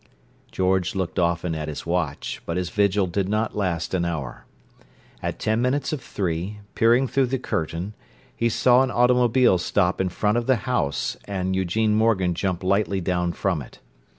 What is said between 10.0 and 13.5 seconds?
in front of the house and Eugene Morgan jump lightly down